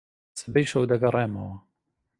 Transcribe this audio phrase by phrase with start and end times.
[0.39, 1.55] سبەی شەو دەگەڕێمەوە.